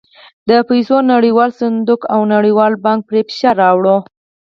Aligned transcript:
د 0.49 0.51
پیسو 0.69 0.97
نړیوال 1.13 1.49
صندوق 1.61 2.01
او 2.13 2.19
نړیوال 2.35 2.73
بانک 2.85 3.01
پرې 3.09 3.21
فشار 3.27 3.55
راووړ. 3.63 3.85